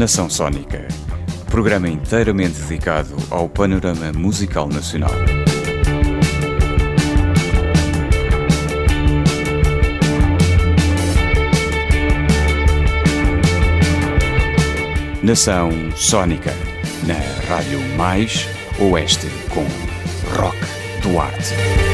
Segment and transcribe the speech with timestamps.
[0.00, 0.88] Nação Sónica,
[1.50, 5.10] programa inteiramente dedicado ao panorama musical nacional.
[15.22, 16.54] Nação Sónica,
[17.06, 19.66] na Rádio Mais Oeste, com
[20.34, 20.56] Rock
[21.02, 21.89] Duarte.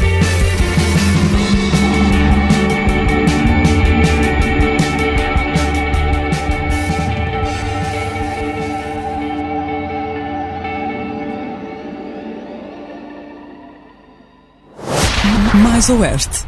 [15.76, 16.46] Mais Oeste.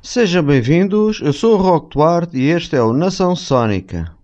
[0.00, 4.17] Sejam bem-vindos, eu sou o Rock Duarte e este é o Nação Sónica.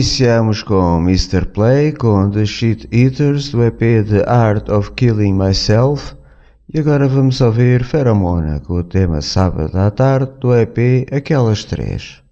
[0.00, 1.44] Iniciamos com Mr.
[1.44, 6.14] Play com The Shit Eaters do EP The Art of Killing Myself
[6.72, 12.22] e agora vamos ouvir Feromona com o tema Sábado à Tarde do EP Aquelas Três.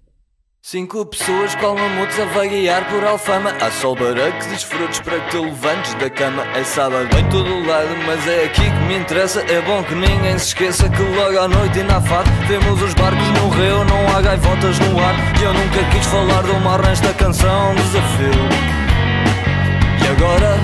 [0.71, 3.49] Cinco pessoas qual mamutos a vaguear por Alfama.
[3.59, 6.43] Há sol baraque, desfrutos para que te levantes da cama.
[6.55, 9.41] É sábado em todo lado, mas é aqui que me interessa.
[9.51, 12.93] É bom que ninguém se esqueça que logo à noite e na fado Vemos os
[12.93, 15.15] barcos no rio, não há gaivotas no ar.
[15.39, 18.29] E eu nunca quis falar do mar nesta canção Desafio.
[20.03, 20.55] E agora,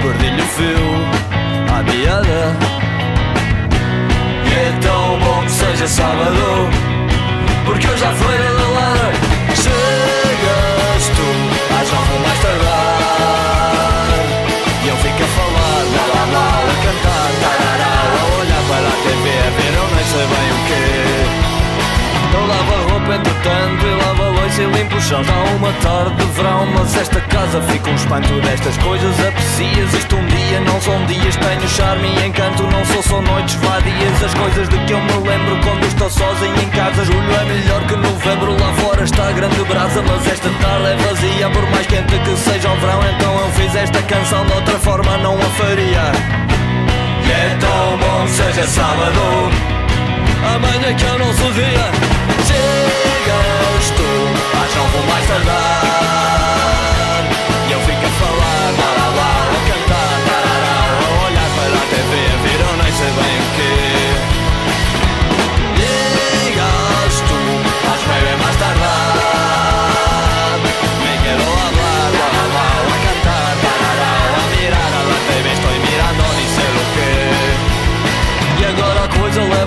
[0.00, 2.56] perdi-lhe o fio à piada.
[4.46, 6.70] E é tão bom que seja sábado
[7.66, 9.17] Porque eu já fui da ladra
[25.08, 29.94] Já uma tarde de verão, mas esta casa fica um espanto destas coisas Aprecias.
[29.94, 34.22] Isto um dia, não são dias Tenho charme e encanto, não sou só noites vadias
[34.22, 37.06] As coisas de que eu me lembro quando estou sozinho em casa.
[37.06, 41.48] Julho é melhor que novembro, lá fora está grande brasa Mas esta tarde é vazia,
[41.48, 45.16] por mais quente que seja o verão Então eu fiz esta canção de outra forma,
[45.16, 46.12] não a faria.
[47.24, 49.50] E é tão bom seja sábado
[50.54, 52.97] Amanhã que é o nosso dia
[53.78, 54.02] Tu,
[54.58, 56.47] mas não vou mais tardar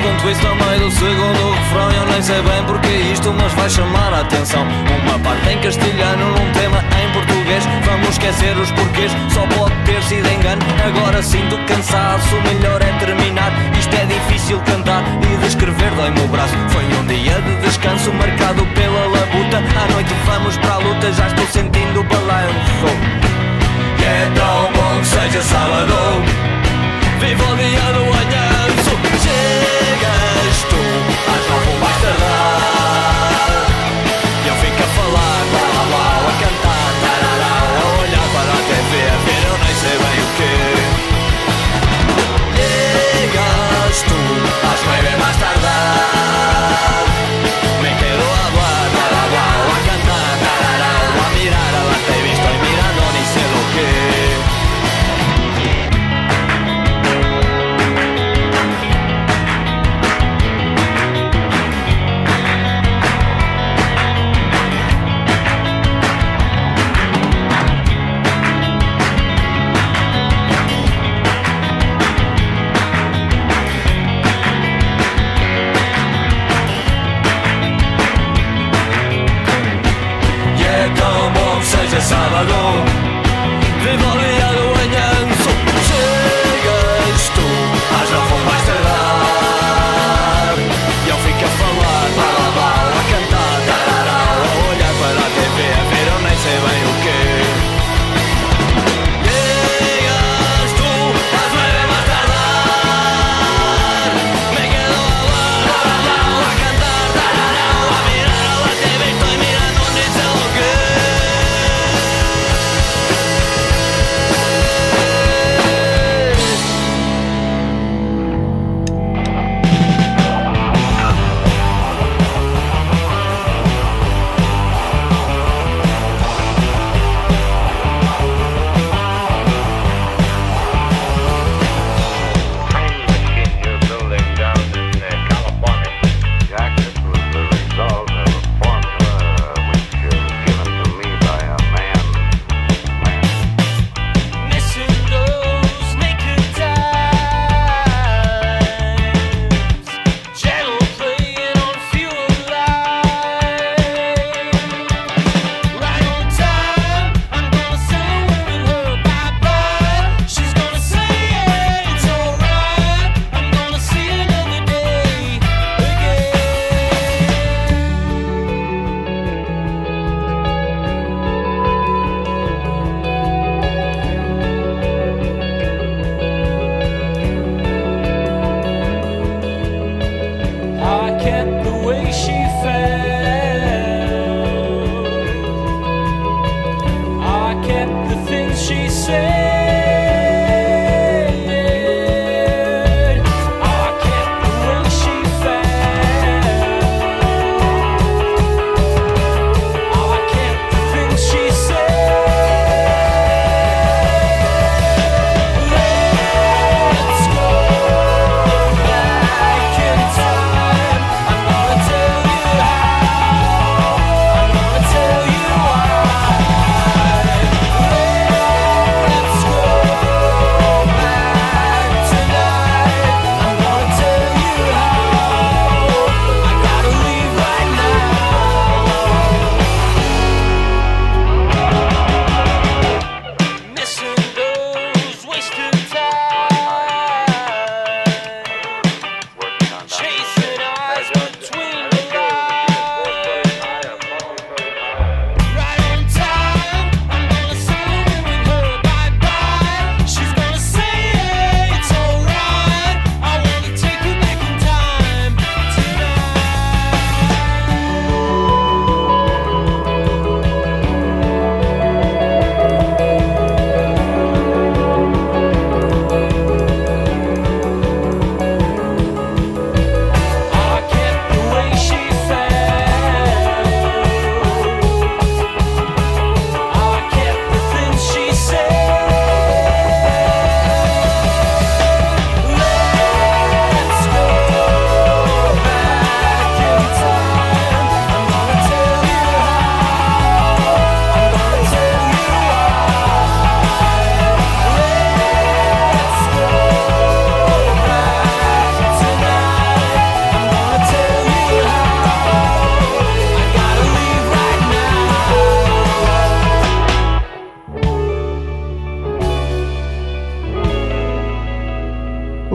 [0.01, 3.69] com twist ao meio do segundo refrão Eu nem sei bem porque isto, mas vai
[3.69, 4.65] chamar a atenção.
[5.03, 7.63] Uma parte em castelhano, num tema em português.
[7.85, 10.61] Vamos esquecer os porquês, só pode ter sido engano.
[10.85, 13.51] Agora sinto cansaço, melhor é terminar.
[13.77, 16.55] Isto é difícil cantar e descrever dói meu braço.
[16.69, 19.57] Foi um dia de descanso marcado pela labuta.
[19.57, 22.87] À noite vamos para a luta, já estou sentindo balanço.
[23.99, 25.93] E é tão bom que seja sábado.
[27.19, 28.51] Vivo o dia do alhanço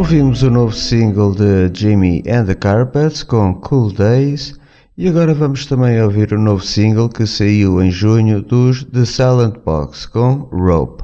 [0.07, 4.55] Ouvimos o novo single de Jimmy and the Carpets com Cool Days
[4.97, 9.57] e agora vamos também ouvir o novo single que saiu em junho dos The Silent
[9.65, 11.03] Box com Rope.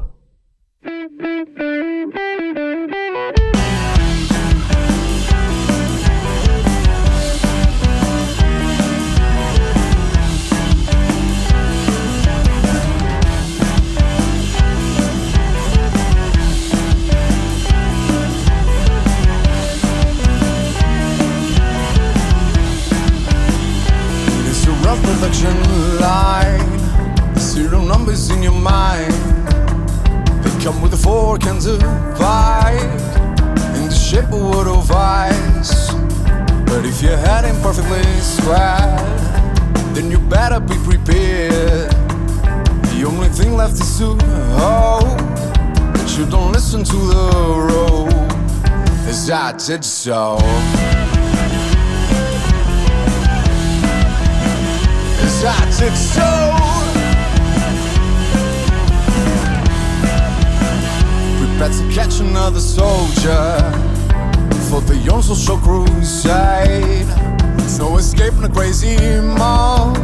[28.23, 29.13] voices in your mind.
[30.43, 32.93] They come with the four kinds of vibe
[33.77, 35.93] in the shape of wood of ice.
[36.67, 38.97] But if you're heading perfectly square,
[39.95, 41.91] then you better be prepared.
[42.93, 44.17] The only thing left is to
[44.59, 45.19] hope
[45.95, 47.29] that you don't listen to the
[47.71, 48.13] road,
[49.09, 50.39] as I did so.
[55.25, 56.62] As I did so.
[61.63, 63.57] To catch another soldier
[64.69, 67.07] for the young social crusade.
[67.79, 69.97] No escaping the crazy mob,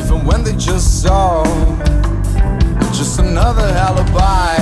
[0.00, 1.44] even when they just saw
[2.92, 4.56] just another alibi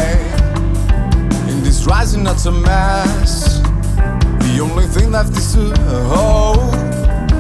[1.49, 3.61] in this rising nuts a mess.
[3.61, 5.75] The only thing left is to
[6.09, 6.73] hope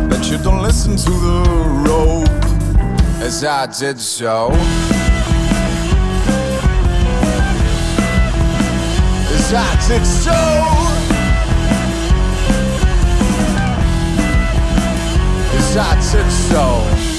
[0.08, 1.42] that you don't listen to the
[1.88, 2.28] rope
[3.20, 4.50] as I did so.
[9.88, 10.30] makes it so.
[15.52, 17.11] Yes, I said so.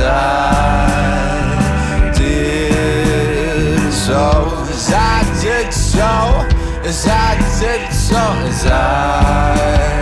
[0.00, 1.60] I
[2.16, 6.46] did so, as I did so,
[6.88, 9.97] as I did so, as I.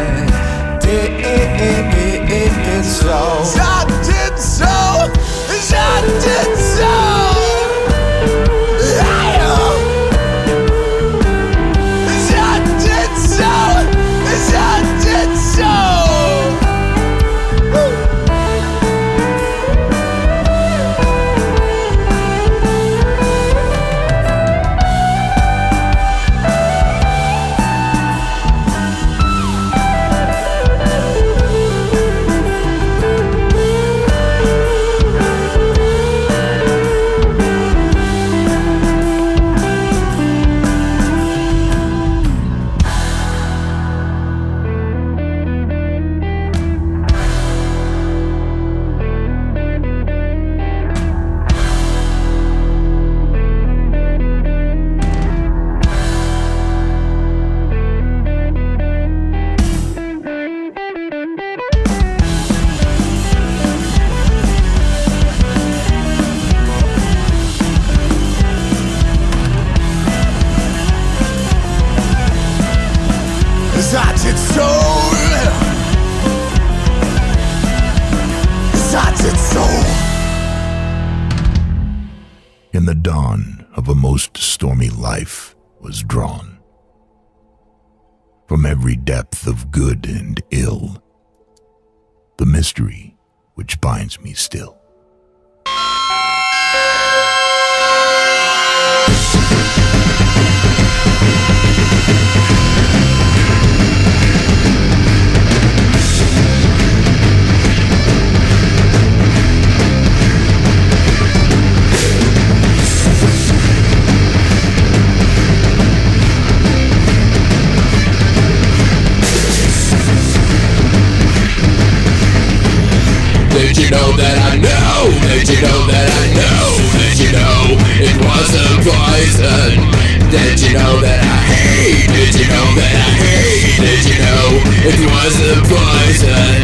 [136.26, 136.59] poison?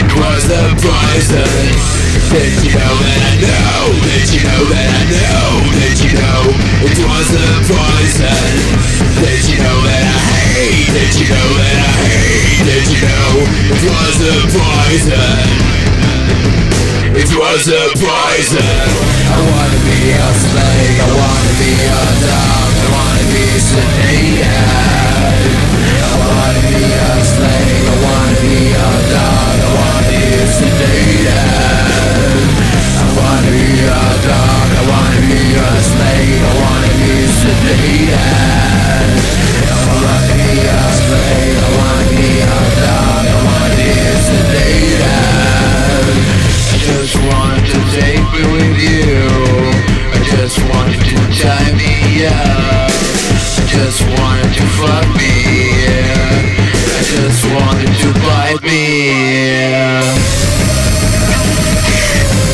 [0.00, 1.44] It was a poison.
[2.32, 3.92] Did you know that I know?
[4.08, 5.60] Did you know that I know?
[5.76, 6.40] Did you know
[6.88, 8.48] it was a poison?
[9.20, 10.18] Did you know that I
[10.56, 10.88] hate?
[10.88, 12.64] Did you know that I hate?
[12.64, 15.72] Did you know it was a poison?
[17.14, 18.64] It was a poison.
[18.64, 20.96] I wanna be a slave.
[20.96, 22.72] I wanna be a dog.
[22.72, 23.52] I wanna be.
[25.92, 27.84] I wanna be a slave.
[27.84, 29.60] I wanna be a dog.
[29.60, 30.24] I wanna be
[30.56, 31.36] sedated.
[32.96, 34.68] I wanna be a dog.
[34.72, 35.36] I wanna be
[35.84, 36.40] slave.
[36.40, 38.24] I wanna be sedated.
[39.68, 41.60] I wanna be a slave.
[41.60, 43.24] I wanna be a dog.
[43.28, 45.61] I wanna be sedated.
[47.92, 49.20] To with you.
[50.08, 52.88] I just want to tie me up.
[52.88, 55.34] I just wanted to fuck me.
[56.88, 59.52] I just wanted to bite me.
[61.84, 62.51] Did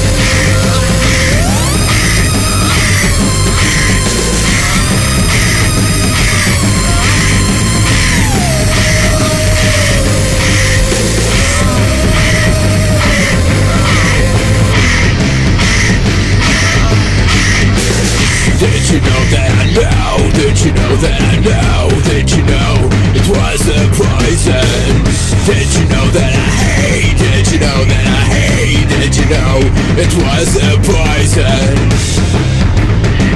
[20.96, 21.92] that I know?
[22.08, 25.04] Did you know it was a poison?
[25.44, 27.18] Did you know that I hate?
[27.20, 28.88] Did you know that I hate?
[28.88, 29.60] Did you know
[30.00, 31.76] it was a poison?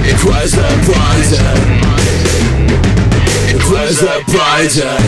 [0.09, 1.57] It was a poison.
[3.53, 5.03] It was a poison.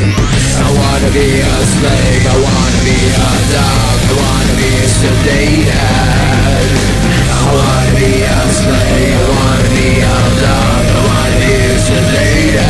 [0.54, 2.24] I wanna be a slave.
[2.28, 3.98] I wanna be a dog.
[4.04, 5.72] I wanna be sedated.
[7.33, 9.16] I wanna be a slave.
[9.16, 10.83] I wanna be a dog
[11.84, 12.60] isolated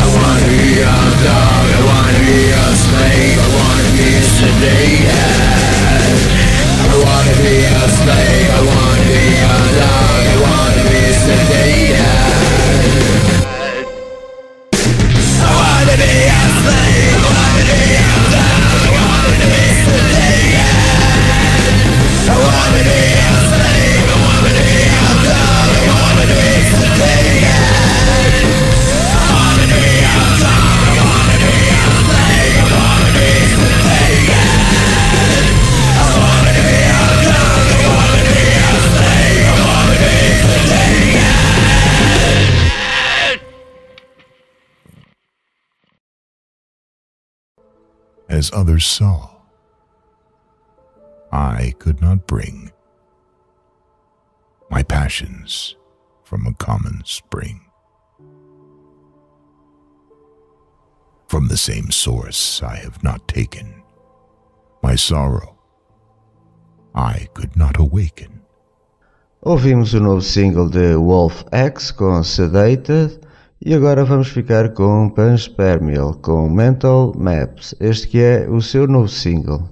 [0.00, 1.61] I wanna be your the
[48.42, 49.30] as others saw.
[51.30, 52.72] I could not bring
[54.68, 55.76] my passions
[56.24, 57.60] from a common spring.
[61.28, 63.84] From the same source I have not taken
[64.82, 65.56] my sorrow.
[66.96, 68.42] I could not awaken.
[69.46, 73.21] Ouvimos o novo single de Wolf X com Sedated
[73.64, 79.08] e agora vamos ficar com Panspermial com Mental Maps, este que é o seu novo
[79.08, 79.68] single.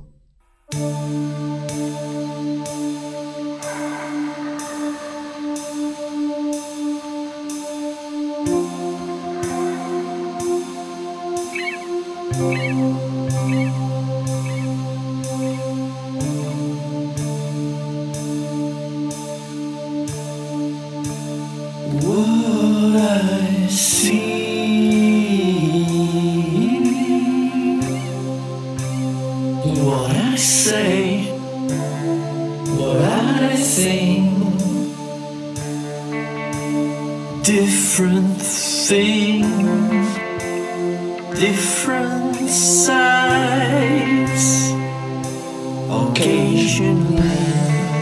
[46.10, 47.22] Occasionally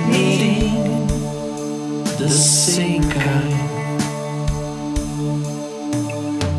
[0.08, 1.06] meeting
[2.16, 3.52] the same kind.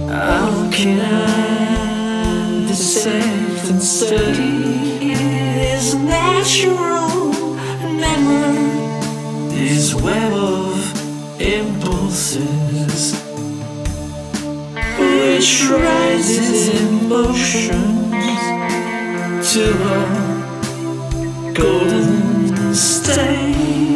[0.08, 7.34] How can I dissect and study this natural
[8.06, 8.70] memory,
[9.50, 13.16] this web of impulses,
[15.00, 17.74] which rises in motions
[19.52, 23.89] to a golden state?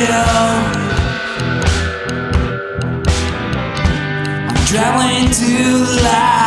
[0.00, 0.64] I'm
[4.66, 6.37] traveling to the light.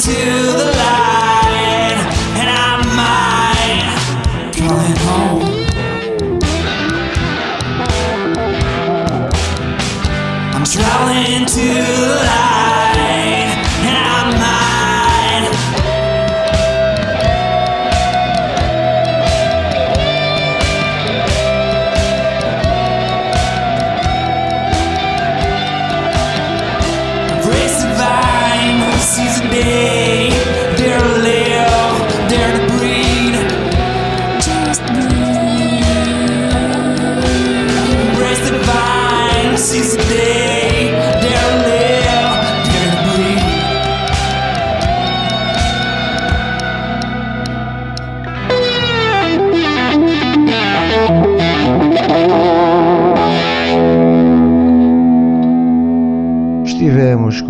[0.00, 0.39] To.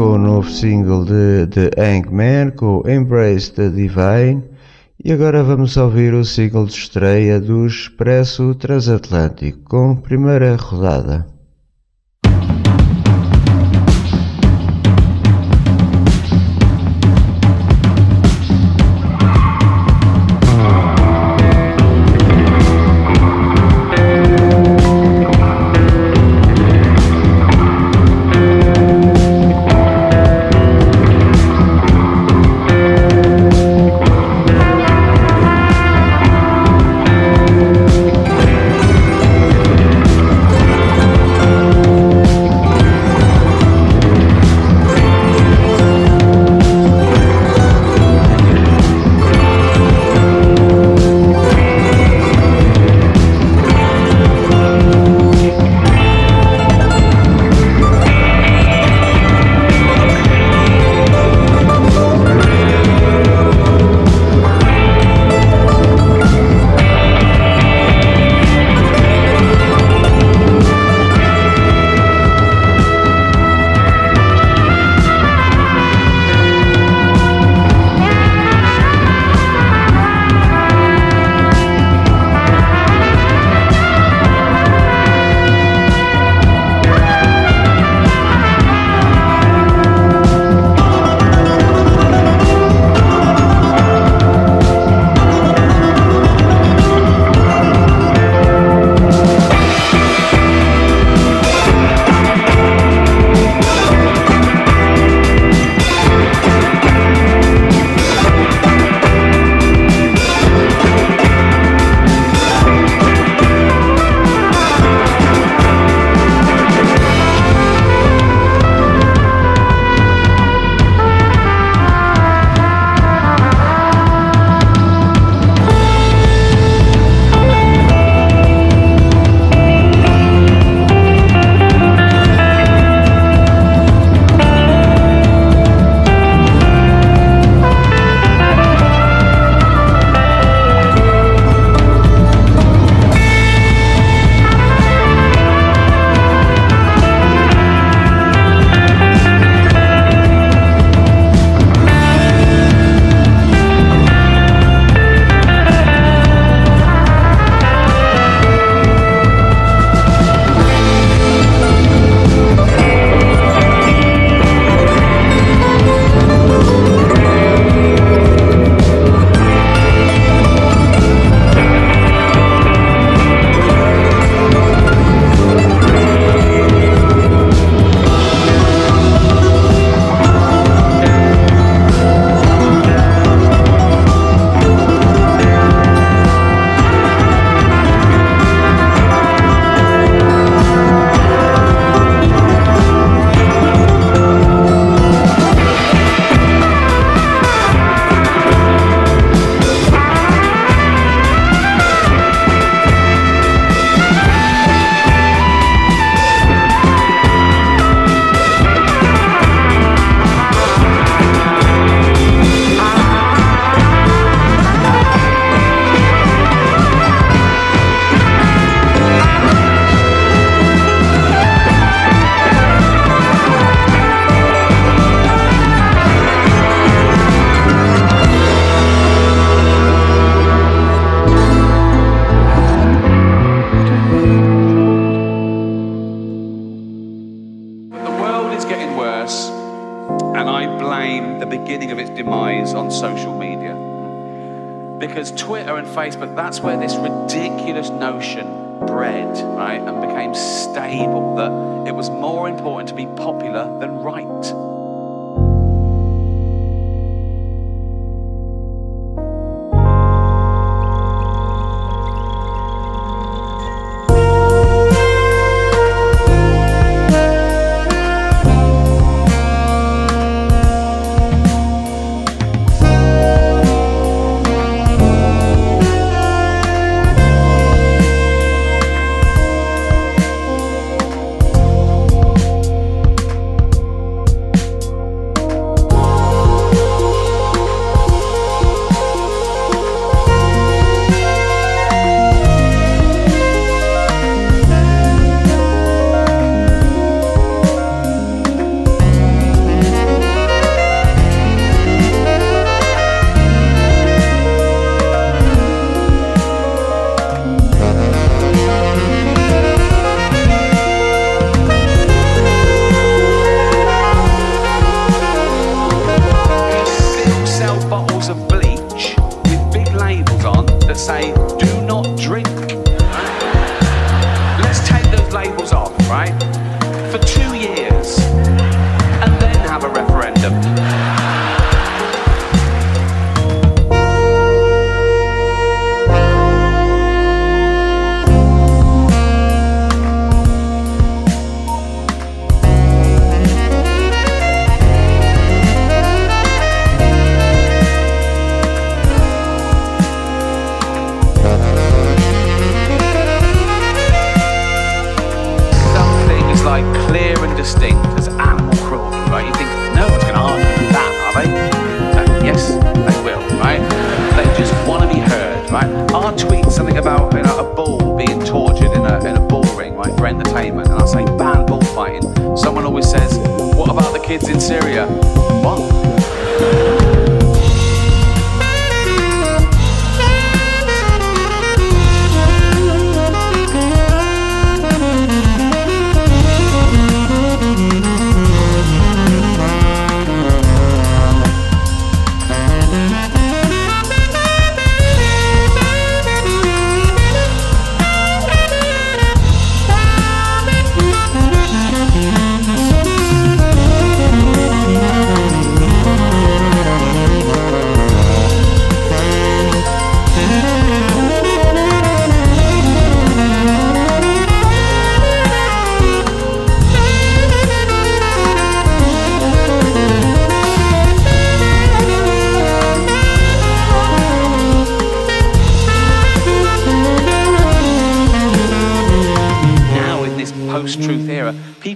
[0.01, 4.43] com o novo single de The Hangman com Embrace the Divine
[5.05, 11.27] e agora vamos ouvir o single de estreia do Expresso Transatlântico com primeira rodada.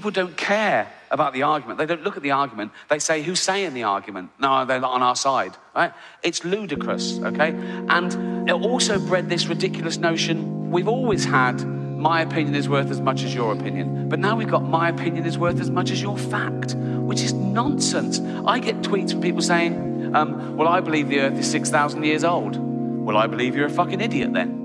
[0.04, 1.78] People don't care about the argument.
[1.78, 2.72] They don't look at the argument.
[2.90, 5.94] They say, "Who's saying the argument?" No, they're not on our side, right?
[6.22, 7.54] It's ludicrous, okay?
[7.88, 11.64] And it also bred this ridiculous notion we've always had.
[11.96, 14.10] My opinion is worth as much as your opinion.
[14.10, 17.32] But now we've got my opinion is worth as much as your fact, which is
[17.32, 18.20] nonsense.
[18.44, 22.24] I get tweets from people saying, um, Well, I believe the earth is 6,000 years
[22.24, 22.58] old.
[22.58, 24.63] Well, I believe you're a fucking idiot then.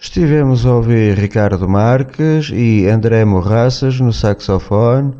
[0.00, 5.12] Estivemos a ouvir Ricardo Marques e André Morraças no saxofone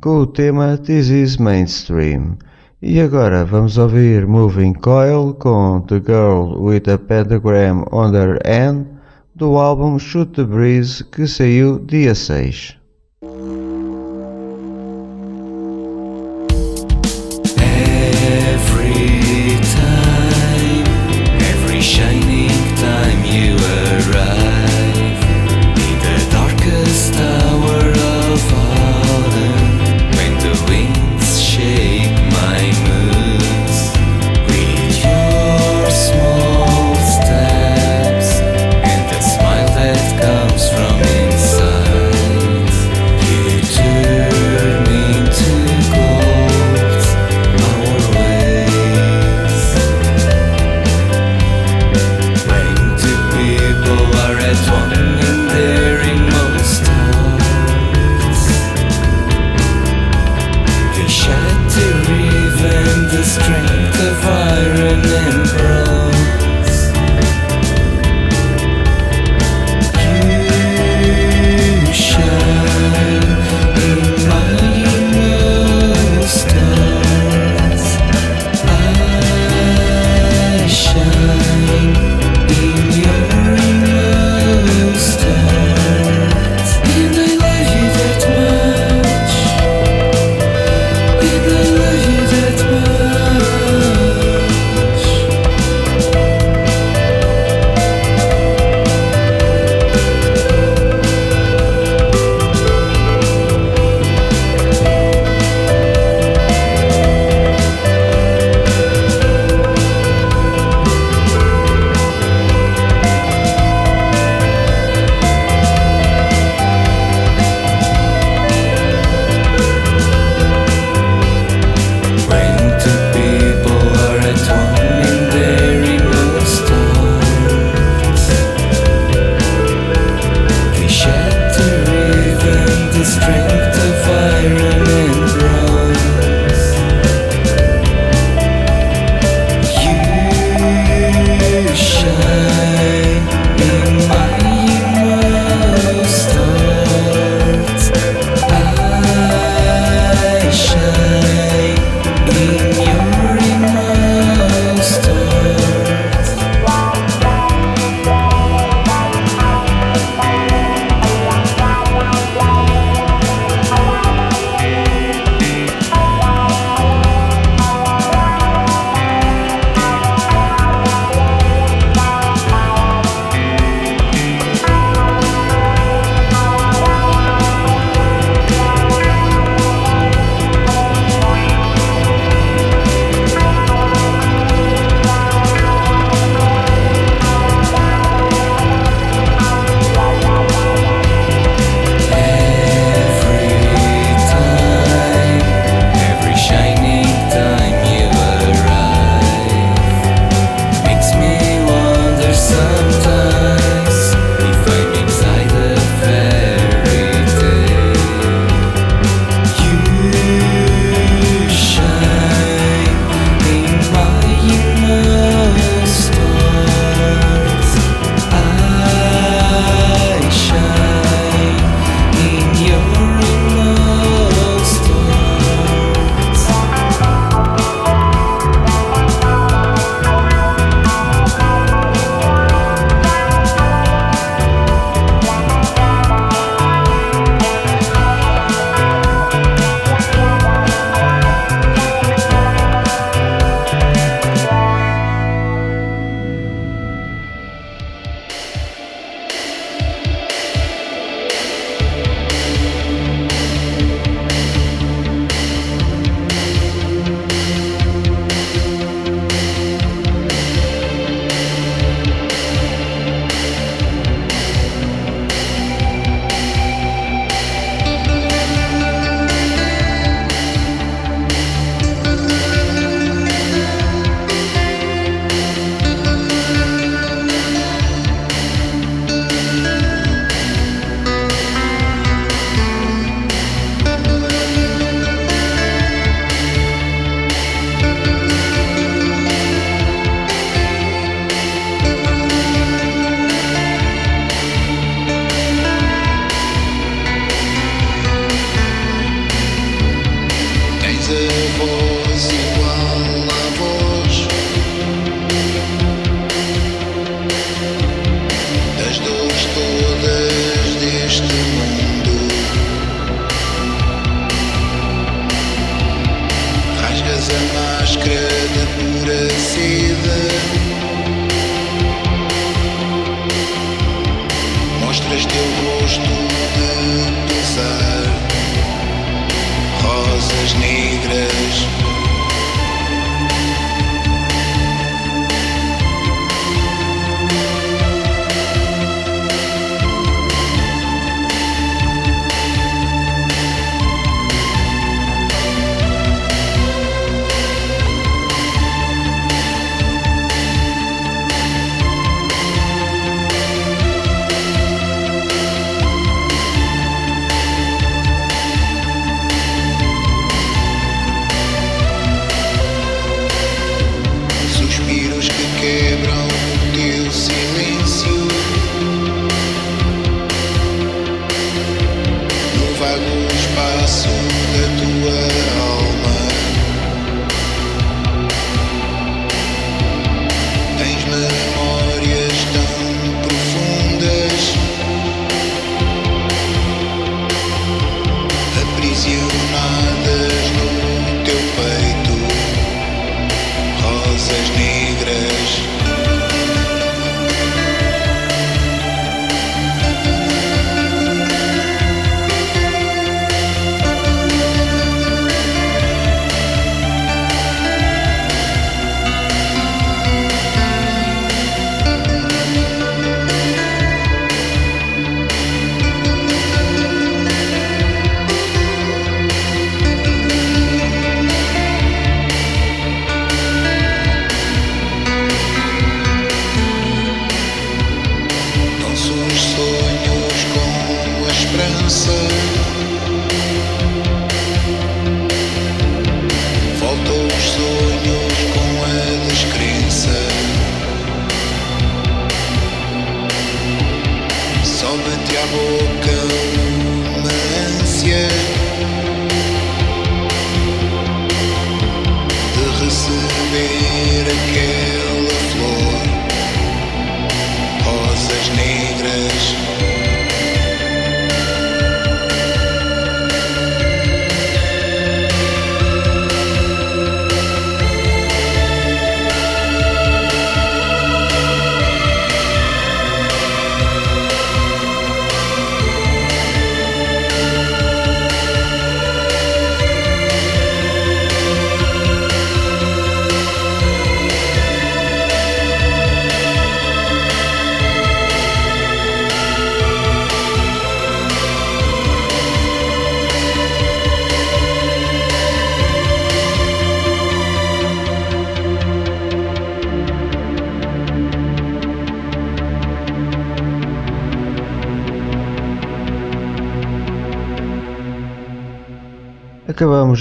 [0.00, 2.36] com o tema This is Mainstream.
[2.82, 8.86] E agora vamos ouvir Moving Coil com The Girl with a Pentagram on Her Hand
[9.36, 12.83] do álbum Shoot the Breeze que saiu dia 6.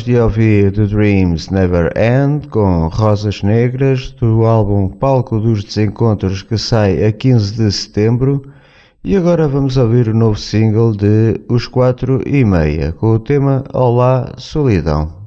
[0.03, 6.41] Acabamos de ouvir The Dreams Never End com Rosas Negras do álbum Palco dos Desencontros
[6.41, 8.43] que sai a 15 de setembro
[9.03, 13.63] e agora vamos ouvir o novo single de Os Quatro e Meia com o tema
[13.73, 15.22] Olá Solidão.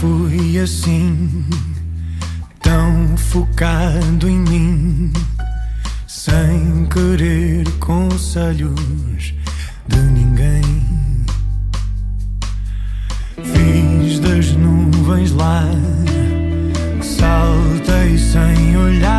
[0.00, 1.44] Fui assim,
[2.62, 5.12] tão focado em mim,
[6.06, 9.34] sem querer conselhos
[9.88, 10.62] de ninguém.
[13.42, 15.64] Fiz das nuvens lá,
[17.02, 19.17] saltei sem olhar,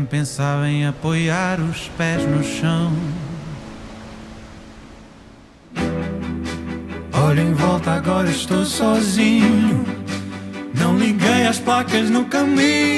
[0.00, 2.90] Nem pensava em apoiar os pés no chão.
[7.12, 9.84] Olha em volta, agora estou sozinho.
[10.74, 12.89] Não liguei às placas no caminho,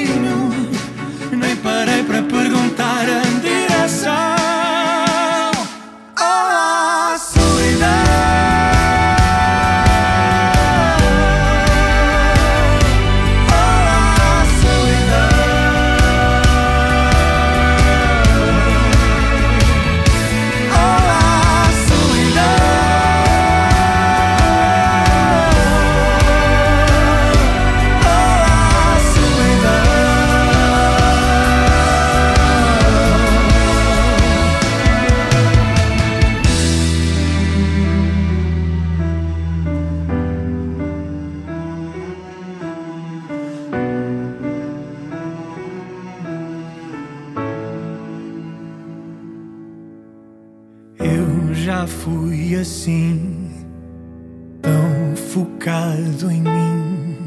[51.63, 53.49] já fui assim,
[54.61, 57.17] tão focado em mim,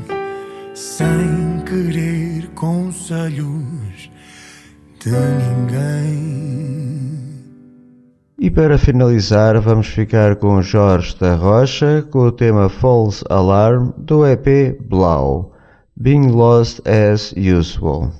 [0.75, 4.11] sem querer conselhos
[5.01, 6.37] de ninguém.
[8.39, 14.27] E para finalizar, vamos ficar com Jorge da Rocha com o tema False Alarm do
[14.27, 15.55] EP Blau,
[15.97, 18.13] Being Lost as Usual.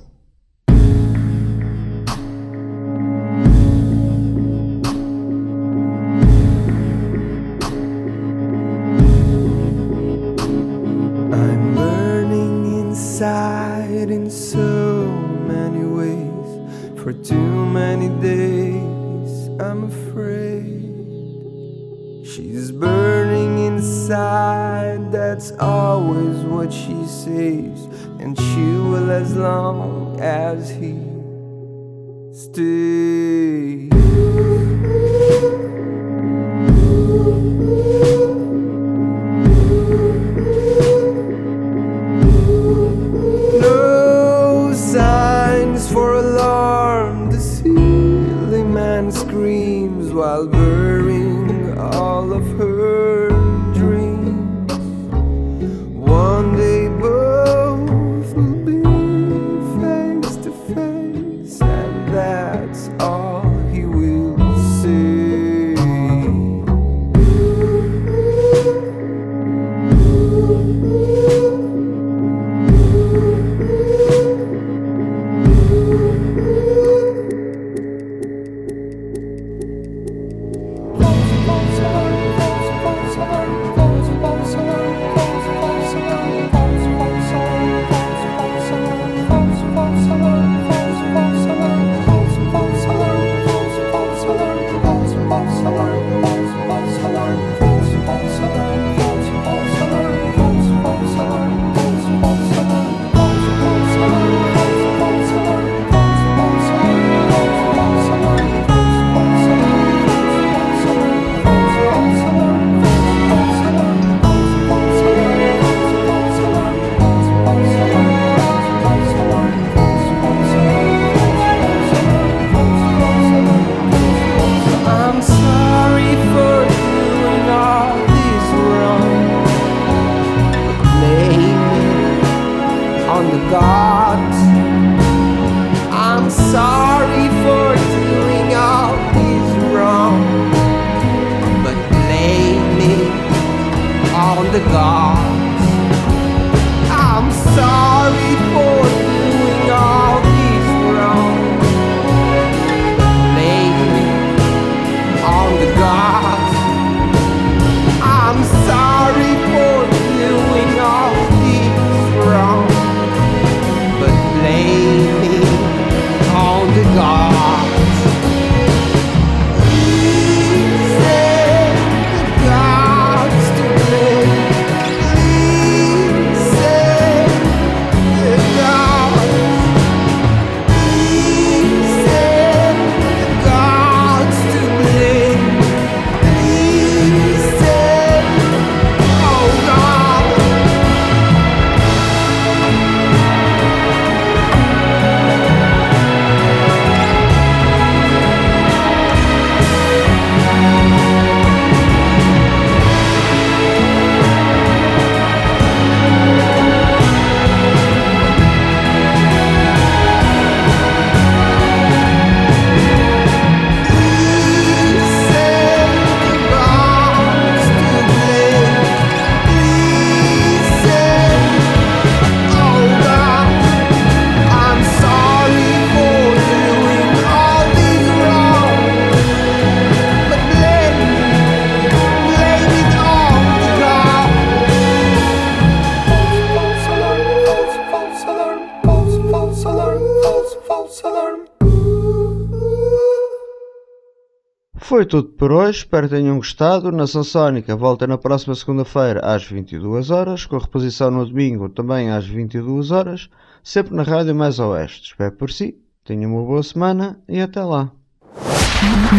[245.07, 246.91] Tudo por hoje, espero que tenham gostado.
[246.91, 252.27] Nação Sónica volta na próxima segunda-feira às 22 horas, com reposição no domingo também às
[252.27, 253.29] 22 horas,
[253.63, 255.11] sempre na Rádio Mais Oeste.
[255.11, 257.89] Espero por si, tenham uma boa semana e até lá.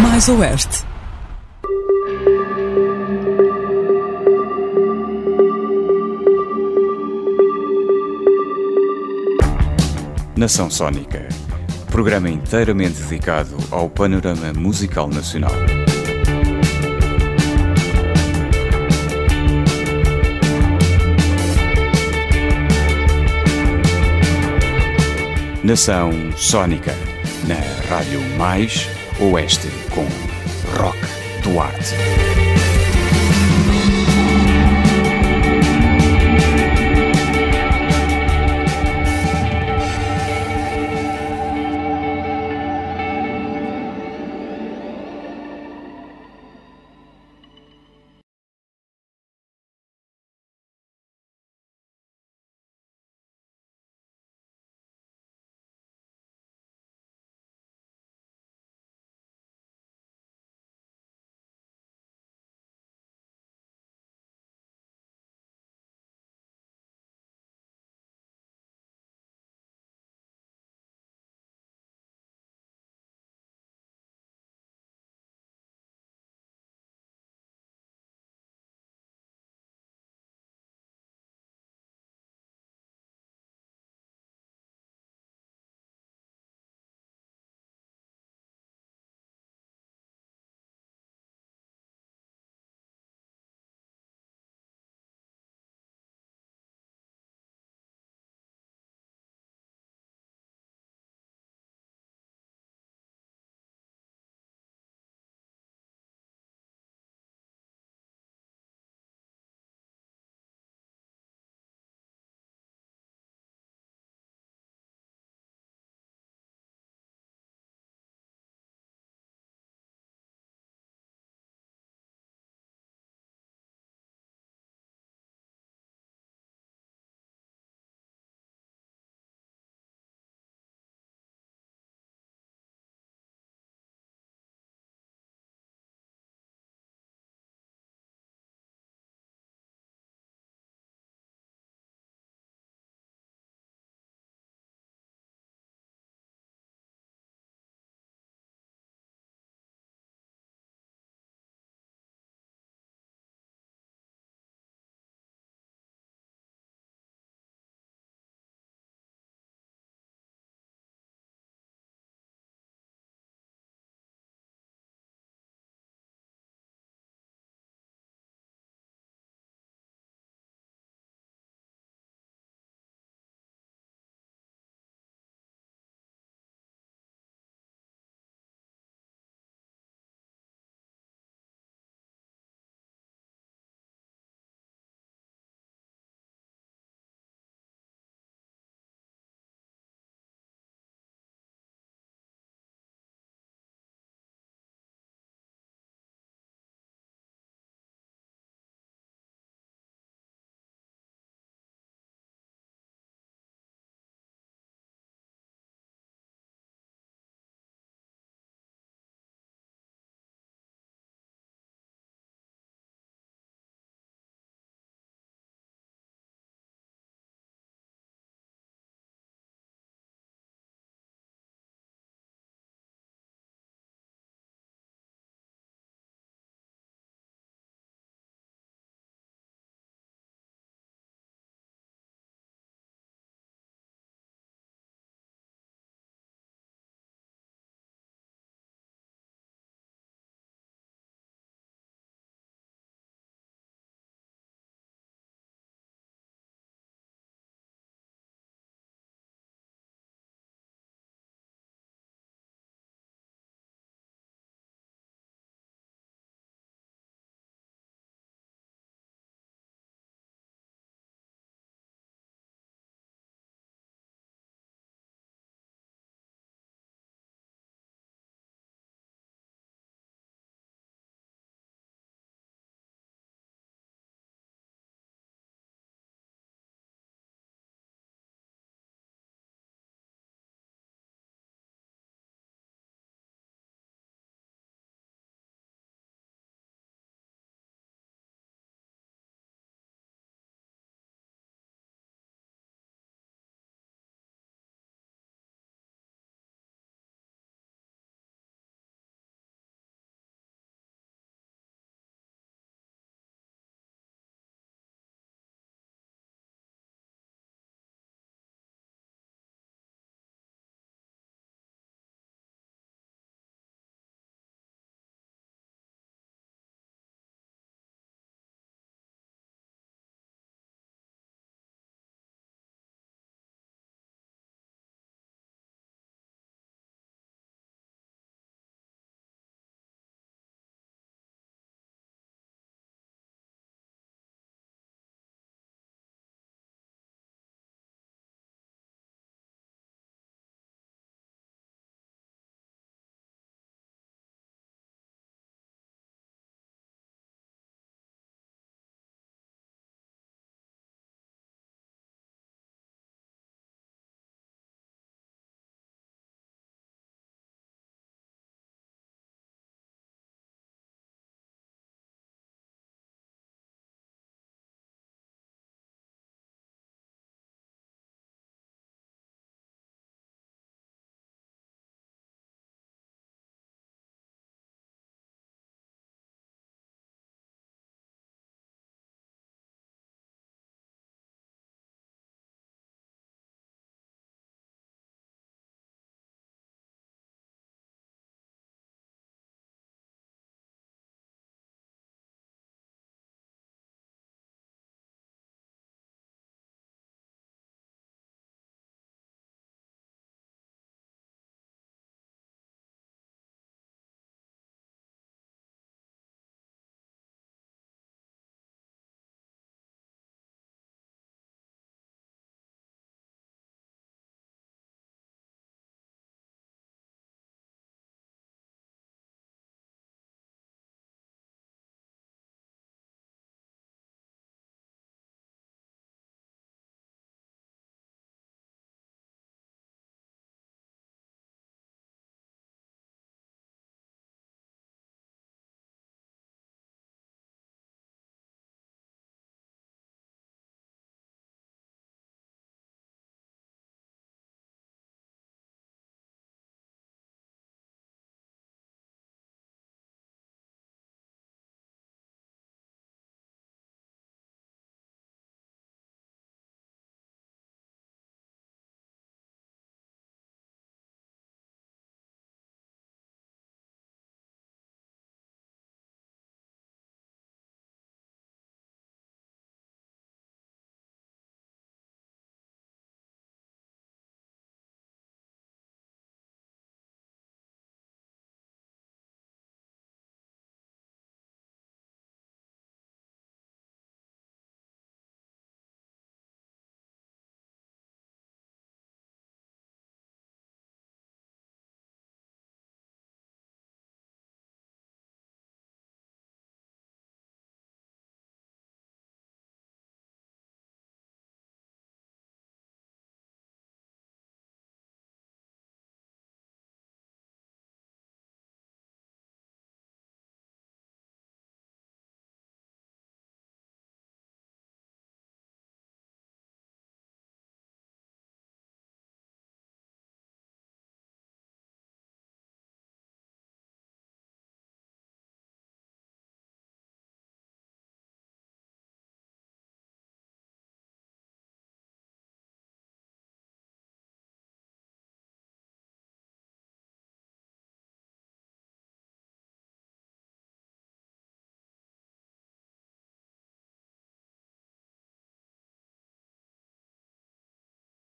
[0.03, 0.85] Mais Oeste.
[10.37, 11.29] Nação Sónica.
[11.91, 15.78] Programa inteiramente dedicado ao panorama musical nacional.
[25.69, 26.95] Nação Sónica,
[27.47, 27.57] na
[27.95, 28.89] Rádio Mais
[29.21, 30.07] Oeste, com
[30.79, 30.99] Rock
[31.43, 32.28] Duarte.